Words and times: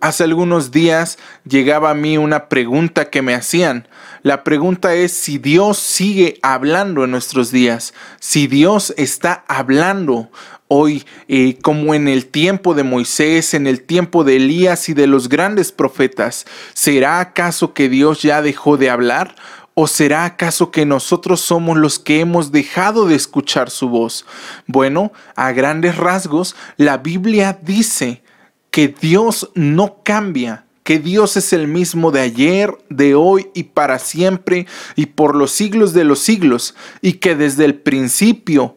Hace 0.00 0.24
algunos 0.24 0.70
días 0.70 1.18
llegaba 1.46 1.90
a 1.90 1.94
mí 1.94 2.16
una 2.16 2.48
pregunta 2.48 3.10
que 3.10 3.20
me 3.20 3.34
hacían. 3.34 3.86
La 4.22 4.44
pregunta 4.44 4.94
es 4.94 5.12
si 5.12 5.36
Dios 5.36 5.78
sigue 5.78 6.38
hablando 6.40 7.04
en 7.04 7.10
nuestros 7.10 7.50
días, 7.50 7.92
si 8.18 8.46
Dios 8.46 8.94
está 8.96 9.44
hablando 9.46 10.30
hoy 10.68 11.04
eh, 11.28 11.58
como 11.60 11.94
en 11.94 12.08
el 12.08 12.26
tiempo 12.26 12.72
de 12.72 12.82
Moisés, 12.82 13.52
en 13.52 13.66
el 13.66 13.82
tiempo 13.82 14.24
de 14.24 14.36
Elías 14.36 14.88
y 14.88 14.94
de 14.94 15.06
los 15.06 15.28
grandes 15.28 15.70
profetas. 15.70 16.46
¿Será 16.72 17.20
acaso 17.20 17.74
que 17.74 17.90
Dios 17.90 18.22
ya 18.22 18.40
dejó 18.40 18.78
de 18.78 18.88
hablar? 18.88 19.34
¿O 19.74 19.86
será 19.86 20.24
acaso 20.24 20.70
que 20.70 20.86
nosotros 20.86 21.42
somos 21.42 21.76
los 21.76 21.98
que 21.98 22.20
hemos 22.20 22.52
dejado 22.52 23.06
de 23.06 23.16
escuchar 23.16 23.68
su 23.68 23.90
voz? 23.90 24.24
Bueno, 24.66 25.12
a 25.36 25.52
grandes 25.52 25.96
rasgos, 25.96 26.56
la 26.78 26.96
Biblia 26.96 27.58
dice 27.60 28.22
que 28.70 28.88
Dios 28.88 29.50
no 29.54 30.02
cambia, 30.02 30.64
que 30.82 30.98
Dios 30.98 31.36
es 31.36 31.52
el 31.52 31.68
mismo 31.68 32.10
de 32.10 32.20
ayer, 32.20 32.76
de 32.88 33.14
hoy 33.14 33.48
y 33.54 33.64
para 33.64 33.98
siempre 33.98 34.66
y 34.96 35.06
por 35.06 35.36
los 35.36 35.50
siglos 35.50 35.92
de 35.92 36.04
los 36.04 36.20
siglos, 36.20 36.74
y 37.00 37.14
que 37.14 37.34
desde 37.36 37.64
el 37.64 37.74
principio 37.76 38.76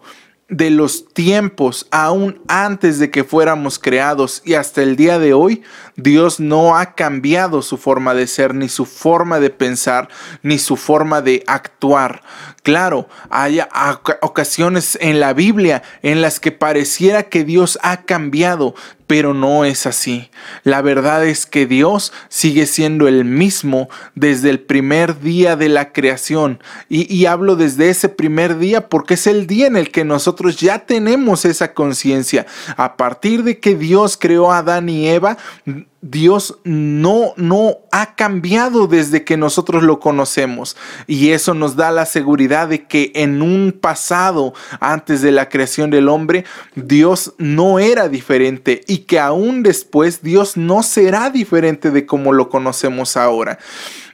de 0.50 0.70
los 0.70 1.08
tiempos, 1.14 1.88
aún 1.90 2.42
antes 2.48 3.00
de 3.00 3.10
que 3.10 3.24
fuéramos 3.24 3.80
creados 3.80 4.42
y 4.46 4.54
hasta 4.54 4.84
el 4.84 4.96
día 4.96 5.18
de 5.18 5.34
hoy, 5.34 5.64
Dios 5.96 6.40
no 6.40 6.78
ha 6.78 6.94
cambiado 6.94 7.62
su 7.62 7.78
forma 7.78 8.14
de 8.14 8.28
ser, 8.28 8.54
ni 8.54 8.70
su 8.70 8.86
forma 8.86 9.40
de 9.40 9.50
pensar, 9.50 10.10
ni 10.44 10.60
su 10.60 10.76
forma 10.76 11.22
de 11.22 11.44
actuar. 11.48 12.22
Claro, 12.62 13.08
hay 13.30 13.62
ocasiones 14.22 14.98
en 15.02 15.20
la 15.20 15.34
Biblia 15.34 15.82
en 16.04 16.22
las 16.22 16.40
que 16.40 16.52
pareciera 16.52 17.24
que 17.24 17.44
Dios 17.44 17.80
ha 17.82 18.04
cambiado, 18.04 18.76
pero 19.08 19.34
no 19.34 19.66
es 19.66 19.86
así. 19.86 20.30
La 20.64 20.82
verdad 20.82 21.26
es 21.26 21.46
que 21.46 21.66
Dios 21.66 22.14
sigue 22.30 22.66
siendo 22.66 23.08
el 23.08 23.26
mismo 23.26 23.90
desde 24.16 24.50
el 24.50 24.60
primer 24.60 25.20
día 25.20 25.56
de 25.56 25.70
la 25.70 25.92
creación. 25.92 26.62
Y, 26.90 27.26
hablo 27.26 27.56
desde 27.56 27.90
ese 27.90 28.10
primer 28.10 28.58
día 28.58 28.90
porque 28.90 29.14
es 29.16 29.28
el 29.28 29.48
día 29.48 29.68
en 29.68 29.78
el 29.78 29.92
que 29.92 30.04
nosotros 30.04 30.58
ya 30.58 30.80
tenemos 30.80 31.46
esa 31.46 31.74
conciencia. 31.74 32.46
A 32.78 32.98
partir 32.98 33.44
de 33.44 33.60
que 33.60 33.76
Dios 33.76 34.18
creó 34.18 34.52
a 34.52 34.60
Adán 34.60 34.90
y 34.90 35.08
Eva, 35.08 35.38
Dios 36.04 36.60
no, 36.66 37.34
no 37.38 37.78
ha 37.94 38.16
cambiado 38.16 38.88
desde 38.88 39.24
que 39.24 39.38
nosotros 39.38 39.84
lo 39.84 40.02
conocemos. 40.02 40.76
Y 41.08 41.30
eso 41.30 41.54
nos 41.54 41.78
da 41.78 41.92
la 41.92 42.06
seguridad 42.06 42.68
de 42.68 42.86
que 42.86 43.14
en 43.16 43.42
un 43.42 43.72
pasado, 43.72 44.54
antes 44.82 45.22
de 45.22 45.32
la 45.32 45.48
creación 45.48 45.90
del 45.92 46.10
hombre, 46.10 46.44
Dios 46.76 47.34
no 47.38 47.80
era 47.80 48.10
diferente 48.10 48.82
y 48.86 49.00
que 49.00 49.18
aún 49.18 49.64
después 49.64 50.22
Dios 50.22 50.58
no 50.58 50.84
será 50.84 51.30
diferente 51.30 51.90
de 51.90 52.06
como 52.06 52.34
lo 52.34 52.50
conocemos 52.50 53.16
ahora. 53.16 53.58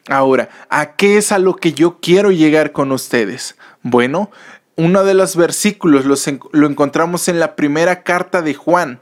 Ahora, 0.07 0.49
¿a 0.69 0.95
qué 0.95 1.17
es 1.17 1.31
a 1.31 1.39
lo 1.39 1.55
que 1.55 1.73
yo 1.73 1.97
quiero 1.99 2.29
llegar 2.29 2.71
con 2.71 2.91
ustedes? 2.91 3.55
Bueno, 3.81 4.29
uno 4.75 5.03
de 5.03 5.15
los 5.15 5.35
versículos 5.35 6.05
lo 6.51 6.67
encontramos 6.67 7.27
en 7.29 7.39
la 7.39 7.55
primera 7.55 8.03
carta 8.03 8.43
de 8.43 8.53
Juan. 8.53 8.99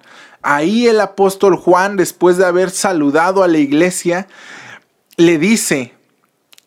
Ahí 0.50 0.88
el 0.88 1.02
apóstol 1.02 1.58
Juan, 1.58 1.98
después 1.98 2.38
de 2.38 2.46
haber 2.46 2.70
saludado 2.70 3.44
a 3.44 3.50
la 3.50 3.58
iglesia, 3.58 4.30
le 5.18 5.38
dice 5.38 5.94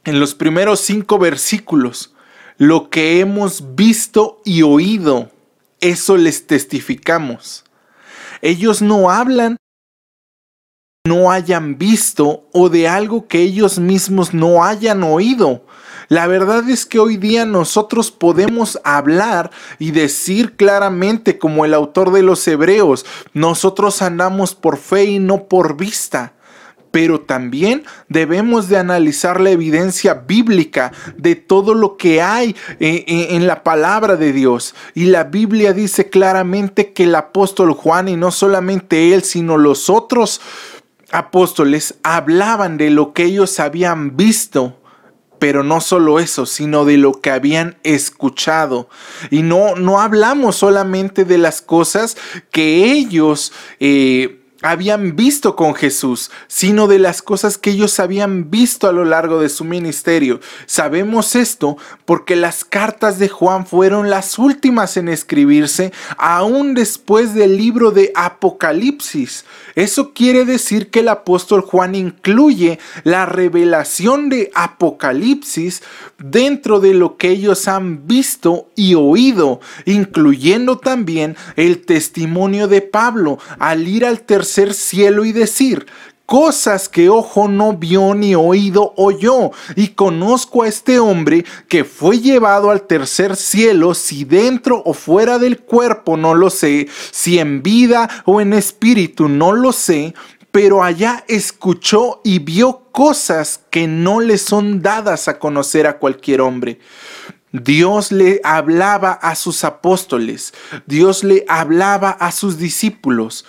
en 0.05 0.21
los 0.21 0.35
primeros 0.35 0.81
cinco 0.81 1.19
versículos, 1.19 2.13
lo 2.59 2.91
que 2.91 3.21
hemos 3.21 3.75
visto 3.77 4.43
y 4.45 4.61
oído, 4.61 5.31
eso 5.81 6.19
les 6.19 6.47
testificamos. 6.47 7.65
Ellos 8.43 8.83
no 8.83 9.11
hablan 9.11 9.57
no 11.07 11.31
hayan 11.31 11.79
visto 11.79 12.47
o 12.53 12.69
de 12.69 12.87
algo 12.87 13.29
que 13.29 13.41
ellos 13.41 13.79
mismos 13.79 14.35
no 14.35 14.63
hayan 14.63 15.03
oído. 15.03 15.65
La 16.11 16.27
verdad 16.27 16.69
es 16.69 16.87
que 16.87 16.99
hoy 16.99 17.17
día 17.17 17.47
nosotros 17.47 18.11
podemos 18.11 18.81
hablar 18.83 19.53
y 19.79 19.93
decir 19.93 20.57
claramente 20.57 21.39
como 21.39 21.65
el 21.65 21.73
autor 21.73 22.11
de 22.11 22.25
los 22.25 22.49
Hebreos, 22.49 23.07
nosotros 23.33 24.03
andamos 24.03 24.57
por 24.57 24.77
fe 24.77 25.05
y 25.05 25.19
no 25.21 25.45
por 25.45 25.77
vista 25.77 26.35
pero 26.91 27.21
también 27.21 27.85
debemos 28.09 28.69
de 28.69 28.77
analizar 28.77 29.41
la 29.41 29.51
evidencia 29.51 30.15
bíblica 30.15 30.91
de 31.17 31.37
todo 31.37 31.75
lo 31.75 31.97
que 31.97 32.21
hay 32.21 32.57
eh, 32.81 33.05
eh, 33.07 33.29
en 33.31 33.47
la 33.47 33.63
palabra 33.63 34.17
de 34.17 34.33
Dios. 34.33 34.75
Y 34.93 35.05
la 35.05 35.23
Biblia 35.23 35.73
dice 35.73 36.11
claramente 36.11 36.93
que 36.93 37.05
el 37.05 37.15
apóstol 37.15 37.75
Juan, 37.75 38.09
y 38.09 38.17
no 38.17 38.33
solamente 38.33 39.15
él, 39.15 39.23
sino 39.23 39.57
los 39.57 39.89
otros 39.89 40.41
apóstoles, 41.13 41.95
hablaban 42.03 42.77
de 42.77 42.91
lo 42.91 43.13
que 43.13 43.23
ellos 43.23 43.61
habían 43.61 44.17
visto 44.17 44.80
pero 45.41 45.65
no 45.65 45.81
solo 45.81 46.21
eso, 46.21 46.47
sino 46.47 46.85
de 46.85 46.99
lo 46.99 47.21
que 47.21 47.31
habían 47.31 47.77
escuchado. 47.83 48.89
Y 49.31 49.43
no, 49.43 49.75
no 49.75 50.01
hablamos 50.01 50.55
solamente 50.55 51.25
de 51.25 51.39
las 51.39 51.63
cosas 51.63 52.17
que 52.53 52.93
ellos 52.93 53.53
eh, 53.81 54.40
habían 54.63 55.17
visto 55.17 55.57
con 55.57 55.75
Jesús, 55.75 56.31
sino 56.47 56.87
de 56.87 56.99
las 56.99 57.23
cosas 57.23 57.57
que 57.59 57.71
ellos 57.71 57.99
habían 58.01 58.51
visto 58.51 58.89
a 58.89 58.93
lo 58.93 59.05
largo 59.05 59.41
de 59.41 59.49
su 59.49 59.65
ministerio. 59.65 60.41
Sabemos 60.67 61.35
esto 61.35 61.77
porque 62.05 62.37
las 62.37 62.65
cartas 62.65 63.19
de 63.19 63.29
Juan 63.29 63.67
fueron 63.67 64.11
las 64.11 64.39
últimas 64.39 64.97
en 64.97 65.09
escribirse 65.09 65.93
aún 66.19 66.75
después 66.75 67.35
del 67.35 67.57
libro 67.57 67.91
de 67.91 68.13
Apocalipsis. 68.15 69.45
Eso 69.75 70.13
quiere 70.13 70.45
decir 70.45 70.91
que 70.91 71.01
el 71.01 71.09
apóstol 71.09 71.63
Juan 71.63 71.95
incluye 71.95 72.79
la 73.05 73.27
revelación 73.27 74.29
de 74.29 74.51
Apocalipsis 74.55 75.83
dentro 76.19 76.81
de 76.81 76.93
lo 76.93 77.17
que 77.17 77.31
ellos 77.31 77.67
han 77.69 78.07
visto 78.07 78.69
y 78.77 78.95
oído, 78.95 79.61
incluyendo 79.87 80.79
también 80.79 81.37
el 81.57 81.85
testimonio 81.85 82.69
de 82.69 82.83
Pablo 82.83 83.39
al 83.59 83.89
ir 83.89 84.05
al 84.05 84.21
tercer 84.21 84.50
cielo 84.75 85.25
y 85.25 85.33
decir, 85.33 85.87
cosas 86.31 86.89
que 86.89 87.09
ojo 87.09 87.49
no 87.49 87.73
vio 87.73 88.15
ni 88.15 88.37
oído 88.37 88.95
oyó. 88.97 89.51
Y 89.75 89.89
conozco 89.89 90.63
a 90.63 90.69
este 90.69 91.01
hombre 91.01 91.45
que 91.67 91.83
fue 91.83 92.21
llevado 92.21 92.71
al 92.71 92.87
tercer 92.87 93.35
cielo, 93.35 93.95
si 93.95 94.25
dentro 94.25 94.81
o 94.85 94.95
fuera 94.95 95.41
del 95.41 95.59
cuerpo, 95.59 96.17
no 96.17 96.37
lo 96.37 96.49
sé, 96.49 96.87
si 97.11 97.41
en 97.41 97.65
vida 97.65 98.09
o 98.27 98.41
en 98.41 98.53
espíritu, 98.53 99.29
no 99.29 99.53
lo 99.53 99.73
sé, 99.73 100.15
pero 100.53 100.85
allá 100.85 101.25
escuchó 101.27 102.21
y 102.23 102.39
vio 102.39 102.85
cosas 102.93 103.63
que 103.69 103.89
no 103.89 104.21
le 104.21 104.39
son 104.39 104.83
dadas 104.83 105.27
a 105.27 105.41
conocer 105.41 105.89
a 105.89 105.99
cualquier 105.99 106.43
hombre. 106.43 106.79
Dios 107.51 108.13
le 108.13 108.41
hablaba 108.45 109.11
a 109.13 109.35
sus 109.35 109.65
apóstoles, 109.65 110.55
Dios 110.87 111.25
le 111.25 111.45
hablaba 111.49 112.11
a 112.11 112.31
sus 112.31 112.57
discípulos. 112.57 113.45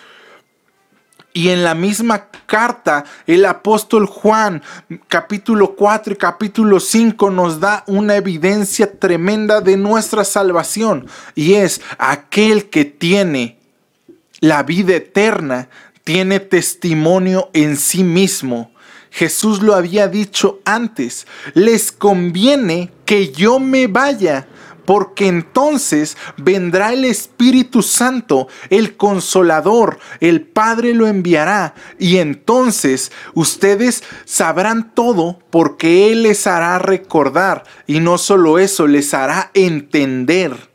Y 1.33 1.49
en 1.49 1.63
la 1.63 1.75
misma 1.75 2.27
carta, 2.45 3.05
el 3.25 3.45
apóstol 3.45 4.05
Juan, 4.05 4.61
capítulo 5.07 5.75
4 5.75 6.13
y 6.13 6.17
capítulo 6.17 6.79
5, 6.79 7.31
nos 7.31 7.59
da 7.59 7.83
una 7.87 8.17
evidencia 8.17 8.99
tremenda 8.99 9.61
de 9.61 9.77
nuestra 9.77 10.25
salvación. 10.25 11.07
Y 11.33 11.53
es 11.53 11.81
aquel 11.97 12.69
que 12.69 12.83
tiene 12.83 13.59
la 14.41 14.63
vida 14.63 14.95
eterna, 14.95 15.69
tiene 16.03 16.41
testimonio 16.41 17.49
en 17.53 17.77
sí 17.77 18.03
mismo. 18.03 18.71
Jesús 19.11 19.61
lo 19.61 19.75
había 19.75 20.07
dicho 20.07 20.59
antes, 20.65 21.27
les 21.53 21.91
conviene 21.91 22.91
que 23.05 23.31
yo 23.31 23.59
me 23.59 23.87
vaya, 23.87 24.47
porque 24.85 25.27
entonces 25.27 26.17
vendrá 26.37 26.93
el 26.93 27.05
Espíritu 27.05 27.81
Santo, 27.81 28.47
el 28.69 28.97
consolador, 28.97 29.99
el 30.19 30.41
Padre 30.41 30.93
lo 30.93 31.07
enviará, 31.07 31.75
y 31.99 32.17
entonces 32.17 33.11
ustedes 33.33 34.03
sabrán 34.25 34.93
todo 34.93 35.39
porque 35.49 36.11
Él 36.11 36.23
les 36.23 36.47
hará 36.47 36.79
recordar, 36.79 37.63
y 37.87 37.99
no 37.99 38.17
solo 38.17 38.59
eso, 38.59 38.87
les 38.87 39.13
hará 39.13 39.51
entender 39.53 40.70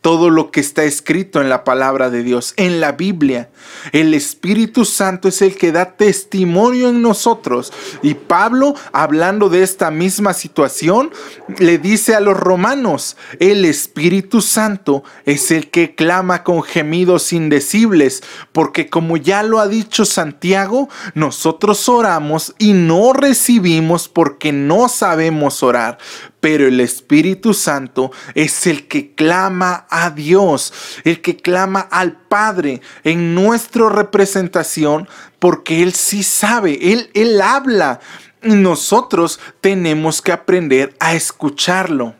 todo 0.00 0.30
lo 0.30 0.50
que 0.50 0.60
está 0.60 0.84
escrito 0.84 1.40
en 1.40 1.48
la 1.48 1.62
palabra 1.62 2.08
de 2.08 2.22
Dios, 2.22 2.54
en 2.56 2.80
la 2.80 2.92
Biblia. 2.92 3.50
El 3.92 4.14
Espíritu 4.14 4.84
Santo 4.84 5.28
es 5.28 5.42
el 5.42 5.56
que 5.56 5.72
da 5.72 5.96
testimonio 5.96 6.88
en 6.88 7.02
nosotros. 7.02 7.72
Y 8.02 8.14
Pablo, 8.14 8.74
hablando 8.92 9.48
de 9.50 9.62
esta 9.62 9.90
misma 9.90 10.32
situación, 10.32 11.10
le 11.58 11.78
dice 11.78 12.14
a 12.14 12.20
los 12.20 12.36
romanos, 12.36 13.16
el 13.40 13.64
Espíritu 13.64 14.40
Santo 14.40 15.04
es 15.26 15.50
el 15.50 15.70
que 15.70 15.94
clama 15.94 16.44
con 16.44 16.62
gemidos 16.62 17.32
indecibles, 17.32 18.22
porque 18.52 18.88
como 18.88 19.18
ya 19.18 19.42
lo 19.42 19.58
ha 19.58 19.68
dicho 19.68 20.06
Santiago, 20.06 20.88
nosotros 21.14 21.88
oramos 21.88 22.54
y 22.58 22.72
no 22.72 23.12
recibimos 23.12 24.08
porque 24.08 24.52
no 24.52 24.88
sabemos 24.88 25.62
orar 25.62 25.98
pero 26.40 26.66
el 26.66 26.80
Espíritu 26.80 27.54
Santo 27.54 28.10
es 28.34 28.66
el 28.66 28.88
que 28.88 29.14
clama 29.14 29.86
a 29.90 30.10
Dios, 30.10 30.72
el 31.04 31.20
que 31.20 31.36
clama 31.36 31.80
al 31.80 32.16
Padre 32.16 32.80
en 33.04 33.34
nuestra 33.34 33.88
representación, 33.88 35.08
porque 35.38 35.82
Él 35.82 35.94
sí 35.94 36.22
sabe, 36.22 36.92
Él, 36.92 37.10
Él 37.14 37.40
habla. 37.40 38.00
Nosotros 38.42 39.38
tenemos 39.60 40.22
que 40.22 40.32
aprender 40.32 40.96
a 40.98 41.14
escucharlo. 41.14 42.14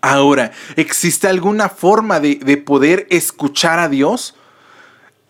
Ahora, 0.00 0.52
¿existe 0.76 1.28
alguna 1.28 1.68
forma 1.68 2.20
de, 2.20 2.36
de 2.36 2.56
poder 2.56 3.06
escuchar 3.10 3.78
a 3.78 3.88
Dios? 3.88 4.34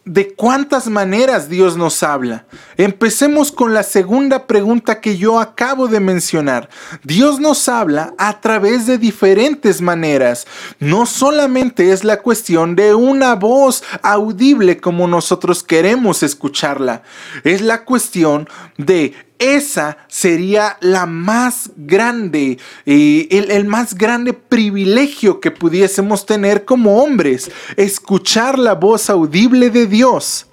De 0.08 0.34
cuántas 0.34 0.88
maneras 0.88 1.50
Dios 1.50 1.76
nos 1.76 2.02
habla. 2.02 2.46
Empecemos 2.78 3.52
con 3.52 3.74
la 3.74 3.82
segunda 3.82 4.46
pregunta 4.46 5.02
que 5.02 5.18
yo 5.18 5.38
acabo 5.38 5.86
de 5.86 6.00
mencionar. 6.00 6.70
Dios 7.04 7.40
nos 7.40 7.68
habla 7.68 8.14
a 8.16 8.40
través 8.40 8.86
de 8.86 8.96
diferentes 8.96 9.82
maneras. 9.82 10.46
No 10.78 11.04
solamente 11.04 11.92
es 11.92 12.04
la 12.04 12.22
cuestión 12.22 12.74
de 12.74 12.94
una 12.94 13.34
voz 13.34 13.84
audible 14.02 14.80
como 14.80 15.06
nosotros 15.06 15.62
queremos 15.62 16.22
escucharla. 16.22 17.02
Es 17.44 17.60
la 17.60 17.84
cuestión 17.84 18.48
de 18.78 19.27
esa 19.38 19.98
sería 20.08 20.76
la 20.80 21.06
más 21.06 21.70
grande, 21.76 22.58
eh, 22.86 23.28
el, 23.30 23.50
el 23.50 23.64
más 23.64 23.94
grande 23.94 24.32
privilegio 24.32 25.40
que 25.40 25.50
pudiésemos 25.50 26.26
tener 26.26 26.64
como 26.64 27.02
hombres, 27.02 27.50
escuchar 27.76 28.58
la 28.58 28.74
voz 28.74 29.10
audible 29.10 29.70
de 29.70 29.86
Dios. 29.86 30.46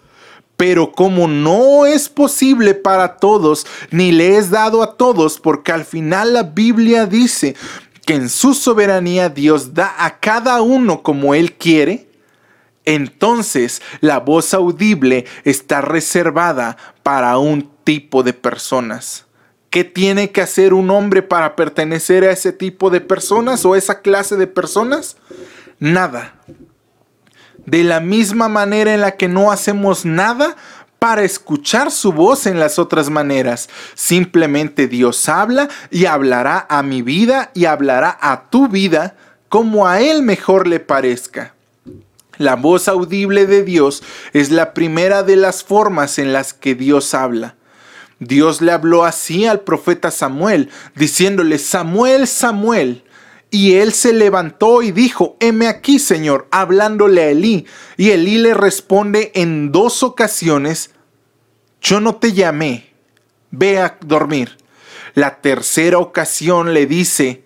Pero 0.57 0.93
como 0.93 1.27
no 1.27 1.85
es 1.85 2.07
posible 2.07 2.75
para 2.75 3.17
todos, 3.17 3.67
ni 3.91 4.13
le 4.13 4.37
es 4.37 4.49
dado 4.49 4.83
a 4.83 4.95
todos, 4.95 5.39
porque 5.39 5.73
al 5.73 5.83
final 5.83 6.33
la 6.33 6.43
Biblia 6.43 7.05
dice 7.05 7.55
que 8.05 8.13
en 8.13 8.29
su 8.29 8.53
soberanía 8.53 9.29
Dios 9.29 9.73
da 9.73 9.93
a 9.97 10.19
cada 10.19 10.61
uno 10.61 11.03
como 11.03 11.35
Él 11.35 11.53
quiere, 11.53 12.07
entonces 12.85 13.81
la 14.01 14.19
voz 14.19 14.53
audible 14.53 15.25
está 15.43 15.81
reservada 15.81 16.77
para 17.03 17.37
un 17.37 17.69
tipo 17.83 18.23
de 18.23 18.33
personas. 18.33 19.25
¿Qué 19.69 19.83
tiene 19.83 20.31
que 20.31 20.41
hacer 20.41 20.73
un 20.73 20.89
hombre 20.89 21.21
para 21.21 21.55
pertenecer 21.55 22.23
a 22.23 22.31
ese 22.31 22.53
tipo 22.53 22.89
de 22.89 23.01
personas 23.01 23.65
o 23.65 23.75
esa 23.75 24.01
clase 24.01 24.37
de 24.37 24.47
personas? 24.47 25.17
Nada. 25.79 26.35
De 27.65 27.83
la 27.83 27.99
misma 27.99 28.47
manera 28.47 28.93
en 28.93 29.01
la 29.01 29.17
que 29.17 29.27
no 29.27 29.51
hacemos 29.51 30.05
nada 30.05 30.55
para 30.99 31.23
escuchar 31.23 31.91
su 31.91 32.13
voz 32.13 32.45
en 32.45 32.59
las 32.59 32.79
otras 32.79 33.09
maneras. 33.09 33.69
Simplemente 33.95 34.87
Dios 34.87 35.27
habla 35.27 35.67
y 35.91 36.05
hablará 36.05 36.65
a 36.69 36.81
mi 36.83 37.01
vida 37.01 37.51
y 37.53 37.65
hablará 37.65 38.17
a 38.21 38.49
tu 38.49 38.69
vida 38.69 39.15
como 39.49 39.87
a 39.87 40.01
Él 40.01 40.21
mejor 40.21 40.67
le 40.67 40.79
parezca. 40.79 41.54
La 42.37 42.55
voz 42.55 42.87
audible 42.87 43.45
de 43.47 43.63
Dios 43.63 44.03
es 44.33 44.51
la 44.51 44.73
primera 44.73 45.23
de 45.23 45.35
las 45.35 45.63
formas 45.63 46.19
en 46.19 46.33
las 46.33 46.53
que 46.53 46.75
Dios 46.75 47.13
habla. 47.13 47.55
Dios 48.19 48.61
le 48.61 48.71
habló 48.71 49.03
así 49.05 49.45
al 49.45 49.61
profeta 49.61 50.11
Samuel, 50.11 50.69
diciéndole, 50.95 51.57
Samuel, 51.57 52.27
Samuel. 52.27 53.03
Y 53.51 53.75
él 53.75 53.93
se 53.93 54.13
levantó 54.13 54.81
y 54.81 54.91
dijo, 54.91 55.37
heme 55.39 55.67
aquí, 55.67 55.99
Señor, 55.99 56.47
hablándole 56.51 57.23
a 57.23 57.29
Elí. 57.29 57.65
Y 57.97 58.09
Elí 58.11 58.37
le 58.37 58.53
responde 58.53 59.31
en 59.35 59.71
dos 59.71 60.03
ocasiones, 60.03 60.91
yo 61.81 61.99
no 61.99 62.15
te 62.15 62.33
llamé, 62.33 62.89
ve 63.51 63.79
a 63.79 63.97
dormir. 64.01 64.57
La 65.13 65.39
tercera 65.41 65.99
ocasión 65.99 66.73
le 66.73 66.85
dice, 66.85 67.43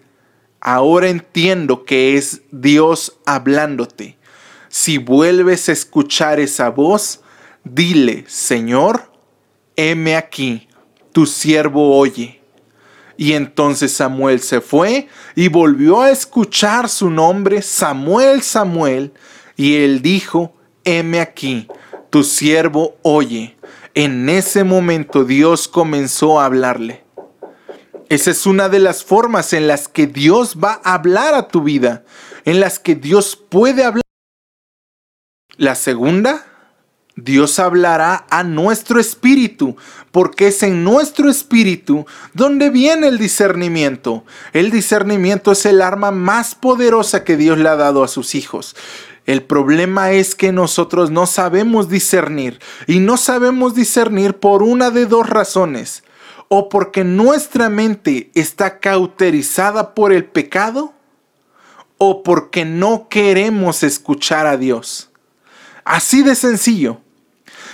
ahora 0.62 1.10
entiendo 1.10 1.84
que 1.84 2.18
es 2.18 2.42
Dios 2.52 3.20
hablándote. 3.26 4.18
Si 4.70 5.00
vuelves 5.00 5.68
a 5.68 5.72
escuchar 5.72 6.40
esa 6.40 6.70
voz, 6.70 7.22
dile, 7.64 8.24
Señor, 8.28 9.12
heme 9.76 10.16
aquí, 10.16 10.68
tu 11.12 11.26
siervo 11.26 11.98
oye. 11.98 12.42
Y 13.18 13.34
entonces 13.34 13.92
Samuel 13.92 14.40
se 14.40 14.62
fue 14.62 15.10
y 15.36 15.50
volvió 15.50 16.02
a 16.02 16.12
escuchar 16.12 16.88
su 16.88 17.10
nombre, 17.10 17.62
Samuel, 17.62 18.44
Samuel, 18.44 19.12
y 19.58 19.76
él 19.78 20.02
dijo, 20.02 20.54
heme 20.86 21.20
aquí, 21.20 21.68
tu 22.10 22.24
siervo 22.24 22.96
oye. 23.02 23.58
En 23.94 24.30
ese 24.30 24.64
momento 24.64 25.26
Dios 25.26 25.68
comenzó 25.68 26.40
a 26.40 26.46
hablarle. 26.46 27.04
Esa 28.08 28.32
es 28.32 28.46
una 28.46 28.70
de 28.70 28.80
las 28.80 29.04
formas 29.04 29.52
en 29.54 29.68
las 29.68 29.88
que 29.88 30.08
Dios 30.08 30.56
va 30.64 30.80
a 30.84 30.94
hablar 30.94 31.34
a 31.34 31.48
tu 31.48 31.62
vida, 31.62 32.06
en 32.46 32.60
las 32.60 32.80
que 32.80 32.96
Dios 32.96 33.36
puede 33.36 33.84
hablar. 33.84 34.09
La 35.60 35.76
segunda, 35.76 36.46
Dios 37.18 37.60
hablará 37.60 38.26
a 38.30 38.44
nuestro 38.44 38.98
espíritu, 38.98 39.76
porque 40.10 40.48
es 40.48 40.64
en 40.64 40.86
nuestro 40.86 41.30
espíritu 41.30 42.06
donde 42.34 42.70
viene 42.70 43.10
el 43.10 43.18
discernimiento. 43.18 44.24
El 44.54 44.72
discernimiento 44.72 45.52
es 45.52 45.66
el 45.66 45.82
arma 45.82 46.12
más 46.12 46.56
poderosa 46.56 47.26
que 47.26 47.36
Dios 47.36 47.58
le 47.58 47.68
ha 47.68 47.76
dado 47.76 48.06
a 48.06 48.08
sus 48.08 48.36
hijos. 48.36 48.74
El 49.26 49.44
problema 49.44 50.14
es 50.14 50.34
que 50.34 50.54
nosotros 50.54 51.12
no 51.12 51.26
sabemos 51.26 51.90
discernir 51.90 52.62
y 52.88 53.00
no 53.00 53.18
sabemos 53.18 53.76
discernir 53.76 54.36
por 54.36 54.64
una 54.64 54.92
de 54.92 55.08
dos 55.08 55.28
razones. 55.28 56.06
O 56.48 56.70
porque 56.70 57.04
nuestra 57.04 57.68
mente 57.68 58.32
está 58.34 58.80
cauterizada 58.80 59.94
por 59.94 60.14
el 60.14 60.24
pecado 60.24 60.94
o 61.98 62.24
porque 62.24 62.64
no 62.64 63.10
queremos 63.10 63.84
escuchar 63.84 64.48
a 64.48 64.56
Dios. 64.56 65.09
Así 65.86 66.24
de 66.24 66.36
sencillo. 66.36 67.02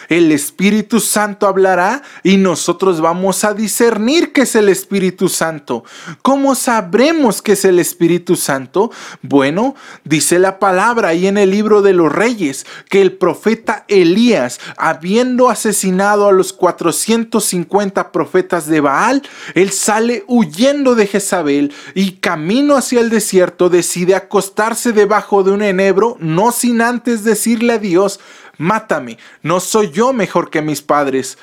El 0.09 0.31
Espíritu 0.31 0.99
Santo 0.99 1.47
hablará 1.47 2.01
y 2.23 2.37
nosotros 2.37 3.01
vamos 3.01 3.43
a 3.43 3.53
discernir 3.53 4.31
qué 4.33 4.41
es 4.41 4.55
el 4.55 4.69
Espíritu 4.69 5.29
Santo. 5.29 5.83
¿Cómo 6.21 6.55
sabremos 6.55 7.41
qué 7.41 7.53
es 7.53 7.65
el 7.65 7.79
Espíritu 7.79 8.35
Santo? 8.35 8.91
Bueno, 9.21 9.75
dice 10.03 10.39
la 10.39 10.59
palabra 10.59 11.09
ahí 11.09 11.27
en 11.27 11.37
el 11.37 11.51
libro 11.51 11.81
de 11.81 11.93
los 11.93 12.11
reyes 12.11 12.65
que 12.89 13.01
el 13.01 13.13
profeta 13.13 13.85
Elías, 13.87 14.59
habiendo 14.77 15.49
asesinado 15.49 16.27
a 16.27 16.31
los 16.31 16.53
450 16.53 18.11
profetas 18.11 18.67
de 18.67 18.81
Baal, 18.81 19.21
él 19.53 19.71
sale 19.71 20.23
huyendo 20.27 20.95
de 20.95 21.07
Jezabel 21.07 21.73
y 21.93 22.13
camino 22.13 22.75
hacia 22.75 23.01
el 23.01 23.09
desierto 23.09 23.69
decide 23.69 24.15
acostarse 24.15 24.91
debajo 24.91 25.43
de 25.43 25.51
un 25.51 25.61
enebro, 25.61 26.17
no 26.19 26.51
sin 26.51 26.81
antes 26.81 27.23
decirle 27.23 27.73
a 27.73 27.77
Dios, 27.79 28.19
mátame, 28.57 29.17
no 29.41 29.59
soy 29.59 29.91
yo 29.91 30.13
mejor 30.13 30.49
que 30.49 30.61
mis 30.61 30.81
padres. 30.81 31.37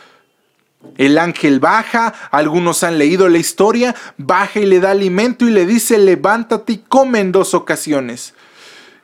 El 0.96 1.18
ángel 1.18 1.60
baja, 1.60 2.12
algunos 2.30 2.82
han 2.82 2.98
leído 2.98 3.28
la 3.28 3.38
historia, 3.38 3.94
baja 4.18 4.60
y 4.60 4.66
le 4.66 4.80
da 4.80 4.90
alimento 4.90 5.46
y 5.46 5.50
le 5.50 5.64
dice, 5.64 5.98
levántate 5.98 6.72
y 6.72 6.78
come 6.78 7.20
en 7.20 7.32
dos 7.32 7.54
ocasiones. 7.54 8.34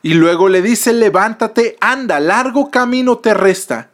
Y 0.03 0.15
luego 0.15 0.49
le 0.49 0.63
dice, 0.63 0.93
levántate, 0.93 1.77
anda, 1.81 2.21
largo 2.21 2.71
camino 2.71 3.19
te 3.19 3.35
resta. 3.35 3.91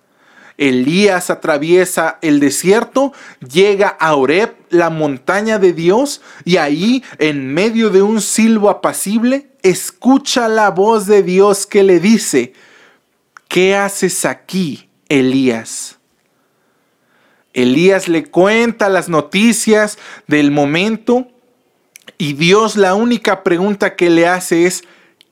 Elías 0.56 1.30
atraviesa 1.30 2.18
el 2.22 2.38
desierto, 2.38 3.12
llega 3.40 3.88
a 3.88 4.14
Oreb, 4.14 4.54
la 4.70 4.88
montaña 4.88 5.58
de 5.58 5.72
Dios, 5.72 6.20
y 6.44 6.58
ahí, 6.58 7.02
en 7.18 7.52
medio 7.52 7.90
de 7.90 8.02
un 8.02 8.20
silbo 8.20 8.70
apacible, 8.70 9.48
escucha 9.62 10.48
la 10.48 10.70
voz 10.70 11.06
de 11.06 11.22
Dios 11.22 11.66
que 11.66 11.82
le 11.82 11.98
dice, 11.98 12.52
¿qué 13.54 13.76
haces 13.76 14.24
aquí, 14.24 14.88
Elías? 15.08 16.00
Elías 17.52 18.08
le 18.08 18.24
cuenta 18.24 18.88
las 18.88 19.08
noticias 19.08 19.96
del 20.26 20.50
momento 20.50 21.28
y 22.18 22.32
Dios 22.32 22.74
la 22.74 22.96
única 22.96 23.44
pregunta 23.44 23.94
que 23.94 24.10
le 24.10 24.26
hace 24.26 24.66
es, 24.66 24.82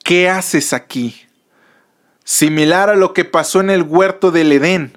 ¿qué 0.05 0.29
haces 0.31 0.73
aquí? 0.73 1.26
Similar 2.23 2.91
a 2.91 2.95
lo 2.95 3.12
que 3.12 3.25
pasó 3.25 3.61
en 3.61 3.71
el 3.71 3.83
huerto 3.83 4.31
del 4.31 4.52
Edén. 4.52 4.97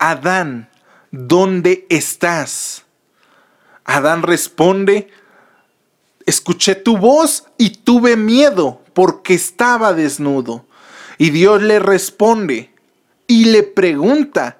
Adán, 0.00 0.68
¿dónde 1.12 1.86
estás? 1.90 2.86
Adán 3.84 4.24
responde, 4.24 5.10
escuché 6.26 6.74
tu 6.74 6.98
voz 6.98 7.46
y 7.56 7.70
tuve 7.70 8.16
miedo 8.16 8.82
porque 8.94 9.34
estaba 9.34 9.92
desnudo. 9.92 10.66
Y 11.18 11.30
Dios 11.30 11.62
le 11.62 11.78
responde 11.78 12.70
y 13.26 13.46
le 13.46 13.62
pregunta, 13.62 14.58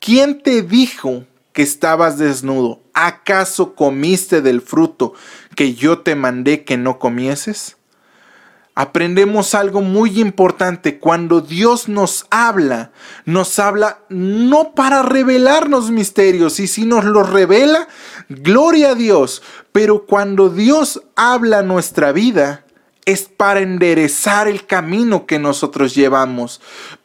¿quién 0.00 0.42
te 0.42 0.62
dijo 0.62 1.24
que 1.52 1.62
estabas 1.62 2.18
desnudo? 2.18 2.80
¿Acaso 2.94 3.74
comiste 3.74 4.42
del 4.42 4.60
fruto 4.60 5.14
que 5.56 5.74
yo 5.74 6.00
te 6.00 6.14
mandé 6.14 6.64
que 6.64 6.76
no 6.76 6.98
comieses? 6.98 7.76
aprendemos 8.74 9.54
algo 9.54 9.82
muy 9.82 10.20
importante. 10.20 10.98
Cuando 10.98 11.40
Dios 11.40 11.88
nos 11.88 12.26
habla, 12.30 12.92
nos 13.24 13.58
habla 13.58 14.00
no 14.08 14.74
para 14.74 15.02
revelarnos 15.02 15.90
misterios, 15.90 16.60
y 16.60 16.66
si 16.66 16.84
nos 16.84 17.04
los 17.04 17.28
revela, 17.30 17.88
gloria 18.28 18.90
a 18.90 18.94
Dios. 18.94 19.42
Pero 19.72 20.06
cuando 20.06 20.48
Dios 20.48 21.02
habla 21.16 21.62
nuestra 21.62 22.12
vida, 22.12 22.64
es 23.04 23.24
para 23.24 23.60
enderezar 23.60 24.48
el 24.48 24.66
camino 24.66 25.26
que 25.26 25.38
nosotros 25.38 25.94
llevamos. 25.94 26.60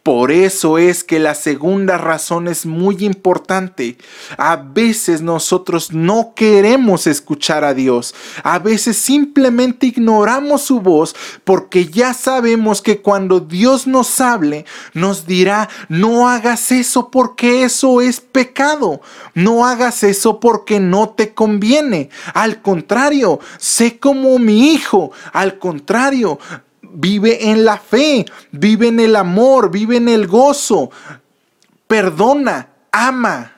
Por 0.07 0.31
eso 0.31 0.77
es 0.77 1.03
que 1.03 1.19
la 1.19 1.35
segunda 1.35 1.97
razón 1.97 2.47
es 2.47 2.65
muy 2.65 3.03
importante. 3.03 3.97
A 4.37 4.55
veces 4.55 5.21
nosotros 5.21 5.91
no 5.91 6.31
queremos 6.33 7.07
escuchar 7.07 7.65
a 7.65 7.73
Dios. 7.73 8.15
A 8.41 8.57
veces 8.57 8.95
simplemente 8.95 9.87
ignoramos 9.87 10.61
su 10.61 10.79
voz 10.79 11.13
porque 11.43 11.87
ya 11.87 12.13
sabemos 12.13 12.81
que 12.81 13.01
cuando 13.01 13.41
Dios 13.41 13.85
nos 13.85 14.21
hable, 14.21 14.63
nos 14.93 15.27
dirá, 15.27 15.67
no 15.89 16.29
hagas 16.29 16.71
eso 16.71 17.11
porque 17.11 17.65
eso 17.65 17.99
es 17.99 18.21
pecado. 18.21 19.01
No 19.33 19.65
hagas 19.65 20.03
eso 20.03 20.39
porque 20.39 20.79
no 20.79 21.09
te 21.09 21.33
conviene. 21.33 22.11
Al 22.33 22.61
contrario, 22.61 23.41
sé 23.57 23.99
como 23.99 24.39
mi 24.39 24.71
hijo. 24.71 25.11
Al 25.33 25.59
contrario, 25.59 26.39
vive 26.99 27.51
en 27.51 27.63
la 27.63 27.77
fe, 27.77 28.25
vive 28.51 28.87
en 28.87 28.99
el 28.99 29.15
amor, 29.15 29.69
vive 29.69 29.97
en 29.97 30.09
el 30.09 30.25
gozo, 30.25 30.89
perdona, 31.85 32.69
ama. 32.91 33.53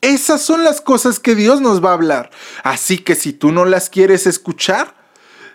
Esas 0.00 0.40
son 0.40 0.64
las 0.64 0.80
cosas 0.80 1.20
que 1.20 1.34
Dios 1.34 1.60
nos 1.60 1.84
va 1.84 1.90
a 1.90 1.94
hablar. 1.94 2.30
Así 2.62 2.98
que 2.98 3.14
si 3.14 3.34
tú 3.34 3.52
no 3.52 3.66
las 3.66 3.90
quieres 3.90 4.26
escuchar, 4.26 4.94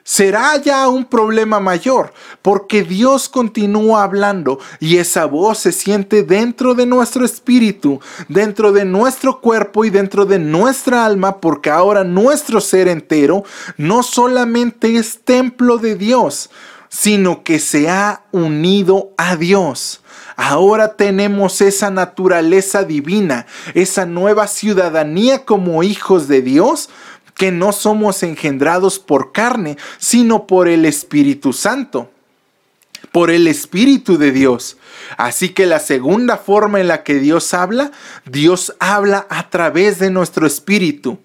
será 0.04 0.58
ya 0.58 0.88
un 0.88 1.06
problema 1.06 1.60
mayor, 1.60 2.14
porque 2.42 2.84
Dios 2.84 3.30
continúa 3.30 4.04
hablando 4.04 4.60
y 4.80 4.98
esa 4.98 5.26
voz 5.26 5.60
se 5.60 5.72
siente 5.72 6.24
dentro 6.24 6.74
de 6.76 6.86
nuestro 6.86 7.26
espíritu, 7.26 8.00
dentro 8.28 8.72
de 8.72 8.86
nuestro 8.86 9.40
cuerpo 9.40 9.86
y 9.86 9.90
dentro 9.90 10.26
de 10.26 10.40
nuestra 10.40 11.06
alma, 11.06 11.40
porque 11.40 11.70
ahora 11.70 12.04
nuestro 12.04 12.60
ser 12.62 12.88
entero 12.88 13.44
no 13.78 14.04
solamente 14.04 14.98
es 14.98 15.22
templo 15.24 15.78
de 15.78 15.96
Dios, 15.96 16.50
sino 16.90 17.44
que 17.44 17.60
se 17.60 17.90
ha 17.90 18.24
unido 18.32 19.14
a 19.18 19.36
Dios. 19.36 20.02
Ahora 20.36 20.96
tenemos 20.96 21.62
esa 21.62 21.92
naturaleza 21.92 22.84
divina, 22.84 23.46
esa 23.74 24.06
nueva 24.06 24.48
ciudadanía 24.48 25.46
como 25.46 25.84
hijos 25.84 26.28
de 26.28 26.42
Dios, 26.42 26.90
que 27.36 27.52
no 27.52 27.72
somos 27.72 28.24
engendrados 28.24 29.00
por 29.00 29.32
carne, 29.32 29.78
sino 29.98 30.48
por 30.48 30.68
el 30.68 30.86
Espíritu 30.86 31.54
Santo, 31.54 32.12
por 33.12 33.32
el 33.32 33.48
Espíritu 33.48 34.18
de 34.18 34.32
Dios. 34.32 34.78
Así 35.18 35.50
que 35.50 35.66
la 35.66 35.80
segunda 35.80 36.38
forma 36.38 36.80
en 36.80 36.88
la 36.88 37.04
que 37.04 37.16
Dios 37.16 37.54
habla, 37.54 37.92
Dios 38.26 38.76
habla 38.80 39.28
a 39.30 39.50
través 39.50 40.00
de 40.00 40.10
nuestro 40.10 40.48
espíritu. 40.48 41.20